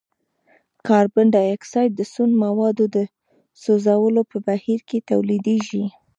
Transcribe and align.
کاربن 0.87 1.27
ډای 1.33 1.49
اکسايډ 1.57 1.91
د 1.95 2.01
سون 2.13 2.29
موادو 2.43 2.85
د 2.95 2.97
سوځولو 3.61 4.21
په 4.31 4.37
بهیر 4.47 4.79
کې 4.89 5.05
تولیدیږي. 5.09 5.83